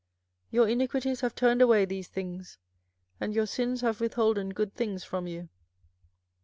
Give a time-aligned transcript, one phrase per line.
[0.47, 2.57] 24:005:025 Your iniquities have turned away these things,
[3.19, 5.47] and your sins have withholden good things from you.